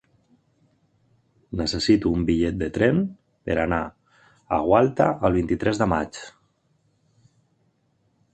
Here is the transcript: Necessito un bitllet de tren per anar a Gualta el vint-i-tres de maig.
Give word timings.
Necessito 1.59 2.13
un 2.19 2.23
bitllet 2.29 2.57
de 2.63 2.69
tren 2.77 3.03
per 3.49 3.59
anar 3.65 3.83
a 4.59 4.59
Gualta 4.71 5.11
el 5.31 5.39
vint-i-tres 5.41 5.83
de 5.83 5.91
maig. 5.95 6.23